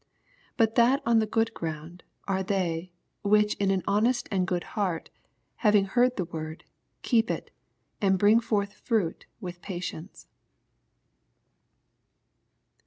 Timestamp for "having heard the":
5.57-6.25